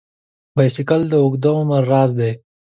[0.55, 2.31] بایسکل د اوږده عمر راز دی.